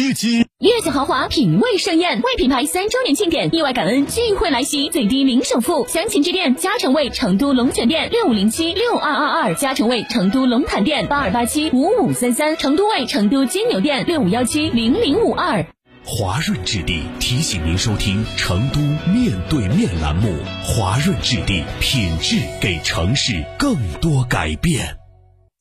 [0.00, 15.66] 七七，悦享豪华，品味盛宴，为品牌三周年庆典，意外感恩聚会来袭，最低零首付，详情致电嘉诚味成都龙泉店六五零七六二二二，嘉诚味成都龙潭店八二八七五五三三，成都味成都金牛店六五幺七零零五二。
[16.02, 18.80] 华润置地提醒您收听成都
[19.12, 24.99] 面对面栏目，华润置地品质给城市更多改变。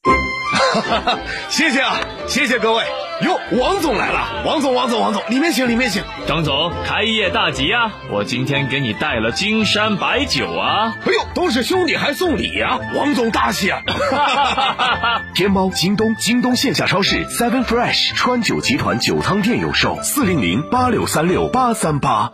[0.03, 1.19] 哈哈哈！
[1.49, 2.83] 谢谢啊，谢谢各位。
[3.21, 4.43] 哟，王总来了！
[4.45, 6.03] 王总，王总，王总，里面请，里面请。
[6.25, 7.91] 张总，开业大吉啊！
[8.11, 10.95] 我今天给你带了金山白酒啊！
[11.05, 12.79] 哎呦，都是兄弟还送礼呀！
[12.95, 13.81] 王总大气啊！
[15.35, 22.31] 天猫、京东、京东线下超市、Seven Fresh、川酒集团酒仓店有售，四零零八六三六八三八。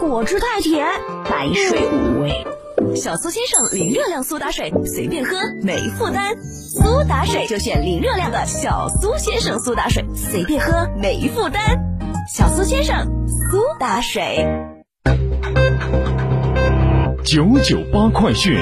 [0.00, 0.86] 果汁太甜，
[1.28, 2.46] 白水无味。
[2.94, 6.36] 小苏先生零热量苏打水，随便喝没负担。
[6.42, 11.62] 苏打水就选零热量的小苏先生苏打水，随便喝没负担。
[12.32, 14.46] 小苏先生苏打水。
[17.24, 18.58] 九九八快讯。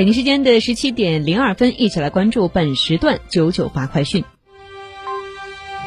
[0.00, 4.24] 北京时间的十七点零二分，一起来关注本时段九九八快讯。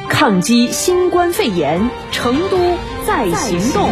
[0.08, 2.60] 抗击新冠肺炎，成都
[3.08, 3.90] 在行动。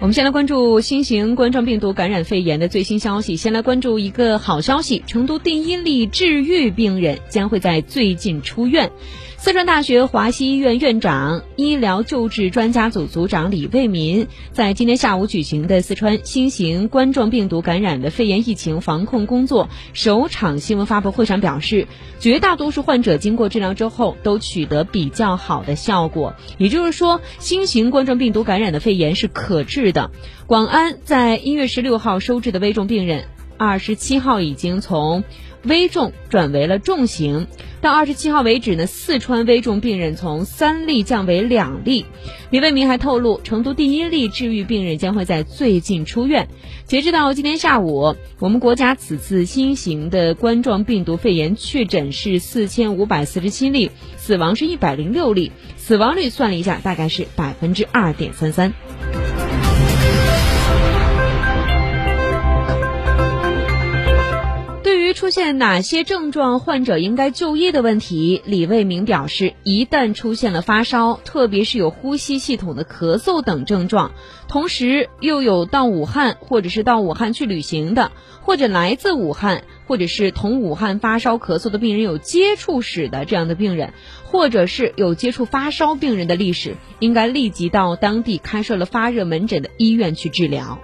[0.00, 3.34] 我们先来关注新型冠状病毒感染肺炎的最新消息。
[3.36, 8.92] 先来关注一个好消息：成都第一例治愈病人将会在最近出院。
[9.44, 21.86] 四川大学华西医院院长、医疗救治专家组组长李卫民在今天下午举行的四川新型冠状病毒感染的肺炎疫情防控工作首场新闻发布会上表示，
[22.20, 30.10] 绝大多数患者经过治疗之后都取得比较好的效果，也就是说，新型冠状病毒感染的肺炎是可治的。
[30.46, 33.26] 广安在一月十六号收治的危重病人，
[33.58, 35.22] 二十七号已经从。
[35.64, 37.46] 危重转为了重型，
[37.80, 42.06] 到二十七号为止呢，四川危重病人从三例降为两例。
[42.50, 46.48] 李卫民还透露，成都第一例治愈病人将会在最近出院。
[46.86, 58.72] 截止到今天下午，我们国家此次新型的冠状病毒肺炎确诊是四千五百四十七例，死亡是一百零六例，死亡率算了一下，大概是百分之二点三三。
[65.14, 68.42] 出现哪些症状，患者应该就医的问题？
[68.44, 74.10] 李卫明表示，一旦出现了发烧，特别是有呼吸系统的咳嗽等症状，
[74.48, 78.10] 同时又有到武汉或者是到武汉去旅行的，
[78.42, 83.94] 或者来自武汉，或者是同武汉发烧咳嗽的病人有接触史的这样的病人，
[84.24, 90.80] 或者是有接触发烧病人的历史，应该立即到当地开设了发热门诊的医院去治疗。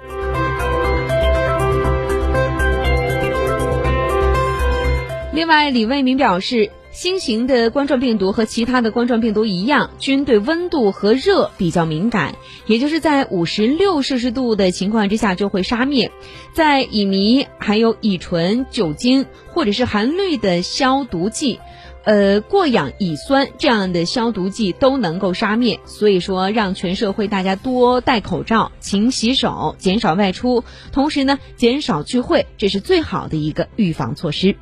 [5.33, 12.35] 另外，李卫民表示，新型的冠状病毒和其他的冠状病毒一样，均对温度和热比较敏感，
[12.67, 16.11] 也就是在五十六摄氏度的情况之下就会杀灭。
[16.53, 21.61] 在乙醚、还有乙醇、酒精或者是含氯的消毒剂。
[22.03, 34.57] 呃，过氧乙酸这样的消毒剂都能够杀灭，所以说让全社会大家多戴口罩、勤洗手、减少外出，同时呢减少聚会，这是最好的一个预防措施。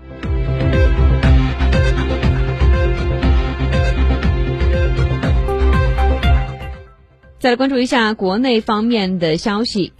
[7.41, 9.93] 再来关注一下国内方面的消息。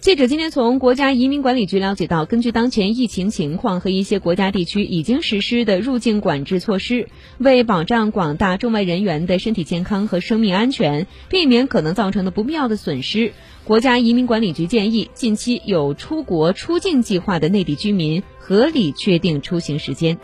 [0.00, 13.32] 记者今天从国家移民管理局了解到，根据当前疫情情况和一些国家地区已经实施的入境管制措施，为保障广大中外人员的身体健康和生命安全，避免可能造成的不必要的损失，
[13.64, 20.16] 国家移民管理局建议，近期有出国出境计划的内地居民合理确定出行时间。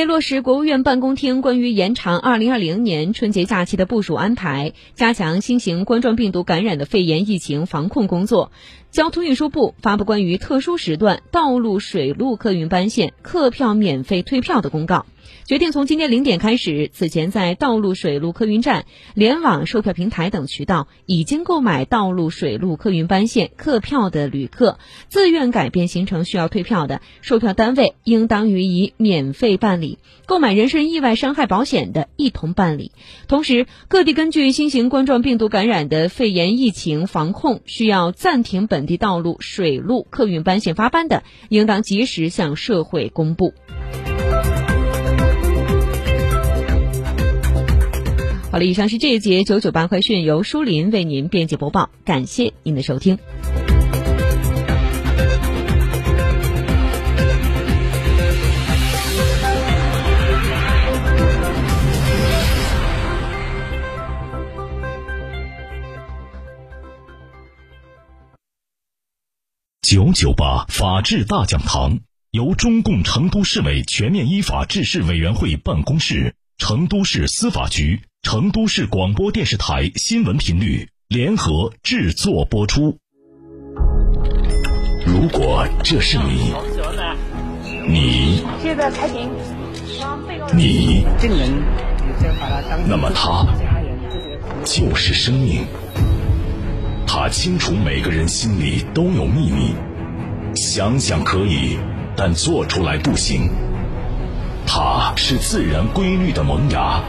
[0.00, 8.50] 为落实国务院办公厅关于延长2020年春节假期的部署安排，加强新型冠状病毒感染的肺炎疫情防控工作，
[8.90, 15.06] 交通运输部发布关于特殊时段道路、水路客运班线客票免费退票的公告。
[15.46, 18.84] 决定从今天零点开始，此前在道路、水路客运站、
[19.14, 24.78] 联网售票平台等渠道已经购买道路、水路客运班线客票的旅客，
[25.08, 32.92] 自愿改变行程需要退票的，售票单位应当予以免费办理；购买人身意外伤害保险的，一同办理。
[33.26, 43.52] 同时，各地根据新型冠状病毒感染的肺炎疫情防控，需要暂停本本地道路、水路客运班线发班的，应当及时向社会公布。
[48.50, 53.18] 好了，以上是这一节九九八快讯，由舒林为您编辑播报，感谢您的收听。
[69.90, 71.98] 九九八法治大讲堂
[72.30, 78.00] 由中共成都市委全面依法治市委员会办公室、成都市司法局。
[78.22, 82.98] 成都市广播电视台新闻频率联合制作播出。
[85.04, 86.54] 如果这是你，
[87.88, 88.44] 你，
[90.54, 91.04] 你，
[92.86, 93.44] 那么他
[94.64, 95.66] 就是生命。
[97.12, 99.74] 他清楚每个人心里都有秘密，
[100.54, 101.76] 想想可以，
[102.16, 103.50] 但做出来不行。
[104.64, 107.02] 他是自然规律的萌芽。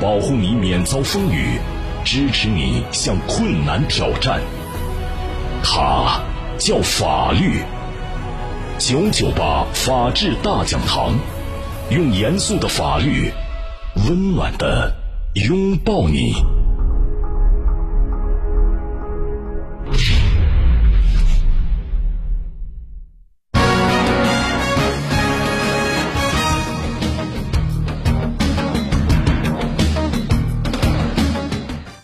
[0.00, 1.60] 保护你免遭风雨，
[2.02, 4.40] 支持你向困难挑战。
[5.62, 6.22] 它
[6.56, 7.60] 叫法律。
[8.78, 11.12] 九九八法治大讲堂，
[11.90, 13.30] 用严肃的法律，
[14.08, 14.94] 温暖的
[15.34, 16.32] 拥抱你。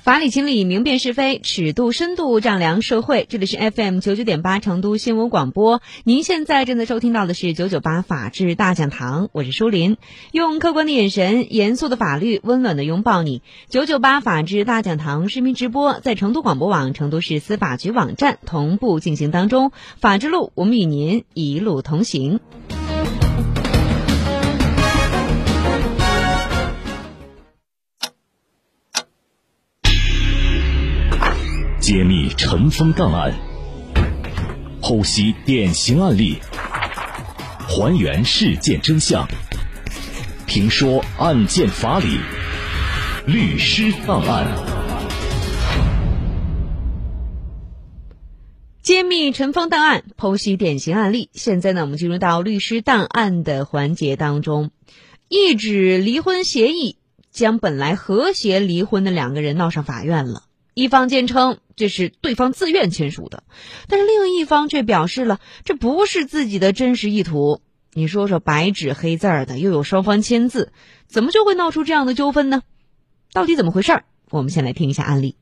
[0.08, 3.26] 法理情理，明辨是非，尺度深度丈量社会。
[3.28, 9.99] 这里是 FM 九九点八成都新闻广播，您现在正在收听到的是九九八法治大讲堂，我是舒林，
[10.32, 13.43] 用客观的眼神，严肃的法律，温暖的拥抱你。
[13.69, 22.41] 九九八法治大讲堂视频直播在成都广播网、成都市司法局网站同步进行当中，法治路，我们与您一路同行。
[31.91, 33.33] 揭秘尘封档案，
[34.83, 36.37] 剖析典型案例，
[37.67, 39.27] 还原事件真相，
[40.47, 42.19] 评说案件法理，
[43.27, 44.47] 律师档案。
[48.83, 51.31] 揭秘尘封档案，剖析典型案例。
[51.33, 54.73] 现在呢，我们进入到律师档案的环节当中。
[55.31, 56.99] 一纸离婚协议
[57.31, 60.43] 将本来和谐离婚的两个人闹上法院了。
[60.75, 63.44] 一方坚称这是对方自愿签署的，
[63.87, 67.63] 但是另一方却表示了这不是自己的真实意图。
[67.94, 70.73] 你说说，白纸黑字的，又有双方签字，
[71.06, 72.63] 怎么就会闹出这样的纠纷呢？
[73.32, 74.03] 到底怎么回事？
[74.31, 75.37] 我们先来听一下案例。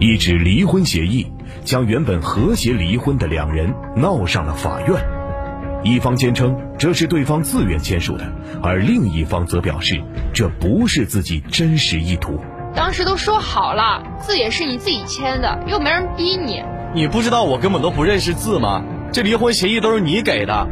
[0.00, 1.26] 一纸离婚协议
[1.64, 4.98] 将原本和谐离婚的两人闹上了法院。
[5.82, 8.30] 一方坚称这是对方自愿签署的，
[8.62, 10.02] 而另一方则表示
[10.34, 12.38] 这不是自己真实意图。
[12.74, 16.62] 当时都说好了，字也是你自己签的，又没人逼你。
[16.94, 18.82] 你不知道我根本都不认识字吗？
[19.12, 20.66] 这离婚协议都是你给的。